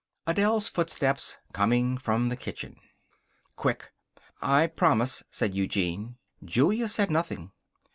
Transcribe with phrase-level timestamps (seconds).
[0.25, 2.75] Adele's footsteps coming from the kitchen.
[3.55, 3.91] "Quick!"
[4.41, 6.17] "I promise," said Eugene.
[6.43, 7.51] Julia said nothing.